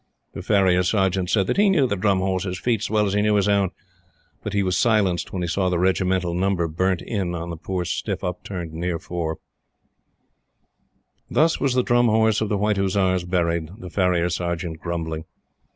The 0.33 0.41
Farrier 0.41 0.81
Sergeant 0.81 1.29
said 1.29 1.45
that 1.45 1.57
he 1.57 1.69
knew 1.69 1.85
the 1.85 1.95
Drum 1.95 2.21
Horse's 2.21 2.57
feet 2.59 2.81
as 2.81 2.89
well 2.89 3.05
as 3.05 3.13
he 3.13 3.21
knew 3.21 3.35
his 3.35 3.47
own; 3.47 3.69
but 4.41 4.53
he 4.53 4.63
was 4.63 4.75
silenced 4.75 5.31
when 5.31 5.43
he 5.43 5.47
saw 5.47 5.69
the 5.69 5.77
regimental 5.77 6.33
number 6.33 6.67
burnt 6.67 7.03
in 7.03 7.35
on 7.35 7.51
the 7.51 7.55
poor 7.55 7.85
stiff, 7.85 8.23
upturned 8.23 8.73
near 8.73 8.97
fore. 8.97 9.37
Thus 11.29 11.59
was 11.59 11.75
the 11.75 11.83
Drum 11.83 12.07
Horse 12.07 12.41
of 12.41 12.49
the 12.49 12.57
White 12.57 12.77
Hussars 12.77 13.25
buried; 13.25 13.69
the 13.77 13.91
Farrier 13.91 14.29
Sergeant 14.29 14.79
grumbling. 14.79 15.25